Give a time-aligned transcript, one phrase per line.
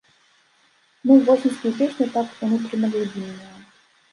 [1.09, 3.67] Ну восеньскія песні, так, унутрана-глыбінныя.